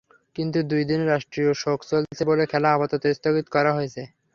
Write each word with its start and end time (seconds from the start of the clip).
কিন্তু 0.35 0.59
দুই 0.71 0.83
দিনের 0.89 1.09
রাষ্ট্রীয় 1.09 1.51
শোক 1.55 1.79
চলছে 1.89 2.23
বলে 2.29 2.43
খেলা 2.51 2.69
আপাতত 2.71 3.03
স্থগিত 3.17 3.45
করা 3.55 3.71
হয়েছে। 3.77 4.01